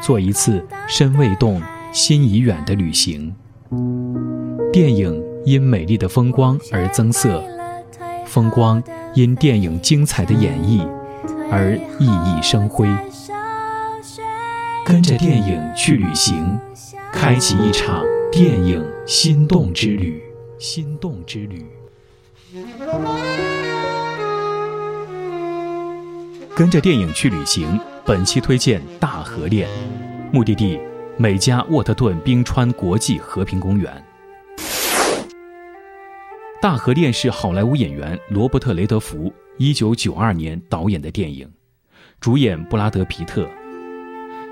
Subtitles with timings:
[0.00, 1.60] 做一次身未动，
[1.92, 3.34] 心已远的旅行。
[4.72, 7.42] 电影因美丽的风光而增色，
[8.26, 8.82] 风光
[9.14, 10.86] 因电影精彩的演绎
[11.50, 12.88] 而熠熠生辉。
[14.86, 16.58] 跟着电影去旅行，
[17.12, 18.02] 开启一场
[18.32, 20.22] 电影心动之旅。
[20.58, 21.66] 心动之旅。
[26.54, 27.78] 跟着电影去旅行。
[28.04, 29.68] 本期推荐大河恋，
[30.30, 30.78] 目的地
[31.16, 33.90] 美加沃特顿冰川国际和平公园。
[36.60, 41.50] 大河恋是好莱坞演员罗伯特·雷德福1992年导演的电影，
[42.20, 43.48] 主演布拉德·皮特。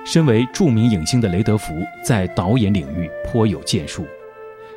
[0.04, 4.06] 身为著名影星的雷德福在导演领域颇有建树。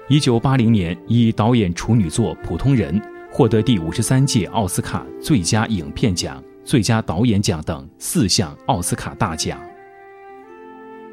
[0.10, 3.00] 1980年以导演处女作《普通人》
[3.32, 6.44] 获得第五十三届奥斯卡最佳影片奖。
[6.66, 9.60] 最佳导演奖等四项奥斯卡大奖。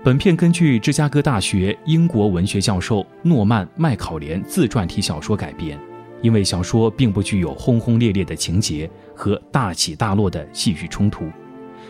[0.06, 5.76] 本片根据芝加哥大学英国文学教授诺曼·麦考连自传体小说改编，
[6.22, 11.28] 因为小说并不具有轰轰烈烈的情节和大起大落的戏剧冲突，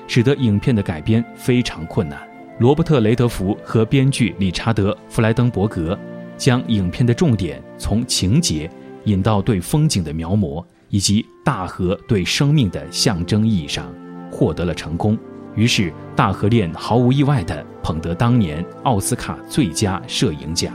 [0.07, 2.19] 使得影片的改编非常困难。
[2.59, 5.99] 罗伯特·雷德福和编剧理查德·弗莱登伯格
[6.39, 8.71] 将影片的重点从情节
[9.05, 10.65] 引到对风景的描摹。
[10.89, 13.93] 以及大河对生命的象征意义上，
[14.31, 15.19] 获得了成功。
[15.57, 20.71] 于是，《大河恋》毫无意外地捧得当年奥斯卡最佳摄影奖。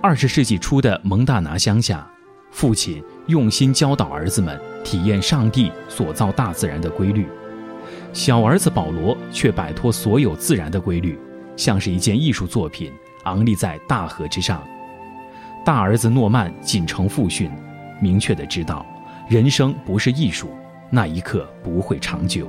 [0.00, 2.06] 二十世纪初的蒙大拿乡下，
[2.50, 7.26] 父亲用心教导儿子们体验上帝所造大自然的规律，
[8.14, 11.18] 小儿子保罗却摆脱所有自然的规律，
[11.54, 12.90] 像是一件艺术作品，
[13.24, 14.62] 昂立在大河之上。
[15.66, 17.50] 大儿子诺曼谨承父训，
[18.00, 18.86] 明确地知道。
[19.28, 20.48] 人生不是艺术，
[20.88, 22.48] 那一刻不会长久。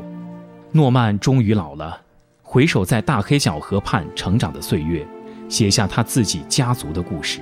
[0.78, 2.00] 诺曼终于老了，
[2.44, 5.04] 回首在大黑小河畔成长的岁月，
[5.50, 7.40] 写下他自己家族的故事，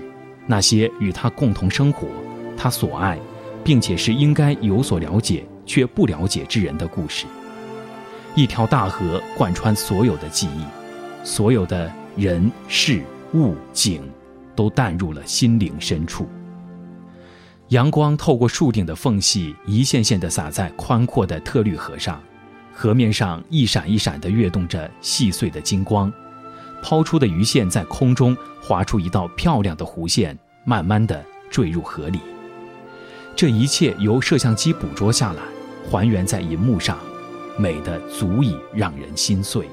[0.47, 2.07] 那些与他共同生活、
[2.56, 3.19] 他所爱，
[3.62, 7.25] 并且是应该有所了解却不了解之人的故事。
[8.35, 10.63] 一条大河贯穿所有的记忆，
[11.25, 13.03] 所有的人事
[13.34, 14.02] 物景，
[14.56, 16.25] 都淡入了心灵深处。
[17.69, 22.22] 阳光透过树顶的缝隙，一线线地洒在宽阔的特绿河上，
[22.78, 26.12] 河面上一闪一闪地跃动着细碎的金光，
[26.81, 32.19] 抛出的鱼线在空中划出一道漂亮的弧线，慢慢地坠入河里。
[33.34, 35.41] 这一切由摄像机捕捉下来，
[35.90, 37.00] 还原在银幕上，
[37.58, 39.69] 美得足以让人心碎。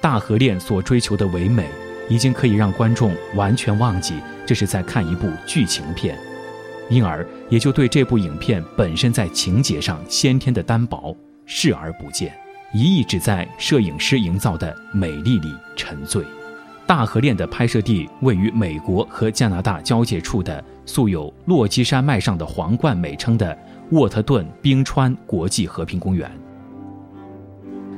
[0.00, 1.68] 大河恋所追求的唯美，
[2.08, 4.14] 已经可以让观众完全忘记
[4.44, 6.18] 这是在看一部剧情片。
[6.90, 11.16] 因而也就对这部影片本身在情节上先天的单薄
[11.54, 12.32] 视而不见，
[12.72, 16.24] 一意只在摄影师营造的美丽里沉醉。
[16.86, 23.56] 大河恋的拍摄地位于美国和加拿大交界处的素有“落基山脉上的皇冠”美称的
[23.90, 26.30] 沃特顿冰川国际和平公园。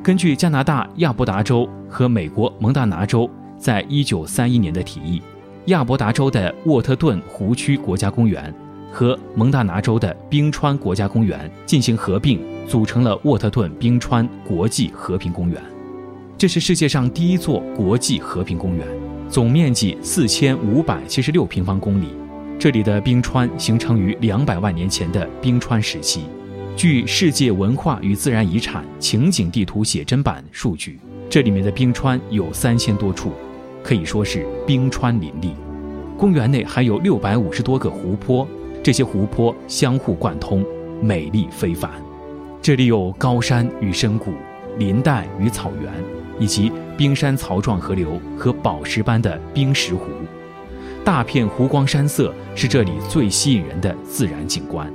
[0.03, 5.22] 根据加拿大亚伯达州和美国蒙大拿州在一九三一年的提议，
[5.66, 8.53] 亚伯达州的沃特顿湖区国家公园。
[8.93, 15.62] 和蒙大拿州的冰川国家公园进行合并，组成了沃特顿冰川国际和平公园。
[16.36, 18.86] 这是世界上第一座国际和平公园，
[19.28, 22.08] 总面积四千五百七十六平方公里。
[22.58, 26.25] 这里的冰川形成于两百万年前的冰川时期。
[26.76, 30.98] 据世界文化与自然遗产情景地图写真版数据，
[31.31, 33.32] 这里面的冰川有三千多处，
[33.82, 35.55] 可以说是冰川林立。
[36.19, 38.46] 公园内还有六百五十多个湖泊。
[38.82, 40.62] 这些湖泊相互贯通，
[41.00, 41.90] 美丽非凡。
[42.64, 44.32] 这里有高山与深谷、
[44.78, 45.93] 林带与草原，
[46.38, 50.06] 以及冰山槽状河流和宝石般的冰石湖。
[51.05, 54.90] 大片湖光山色是这里最吸引人的自然景观。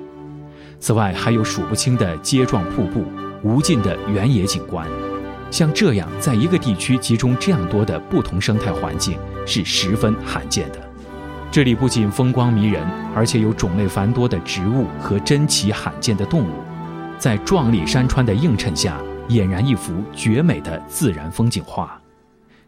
[0.80, 3.04] 此外，还有数不清的阶状瀑布、
[3.44, 4.88] 无尽的原野景观。
[5.52, 9.16] 像这样在一个地区集中这样多的不同生态环境，
[9.46, 10.80] 是十分罕见的。
[11.52, 12.84] 这里不仅风光迷人，
[13.14, 16.54] 而且有种类繁多的植物和珍奇罕见的动物，
[17.20, 22.02] 在壮丽山川的映衬下，俨然一幅绝美的自然风景画。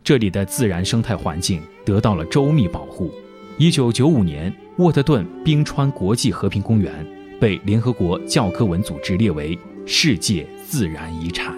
[0.03, 3.09] 这里的自然生态环境得到了周密保护。
[3.57, 7.05] 一九九五年，沃特顿冰川国际和平公园
[7.39, 11.55] 被联合国教科文组织列为世界自然遗产。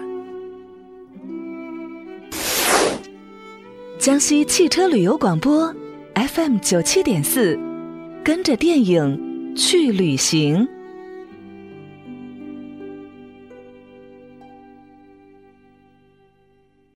[3.98, 5.74] 江西汽车旅游广播
[6.14, 7.58] FM 九七点四，
[8.22, 10.68] 跟着电影去旅行。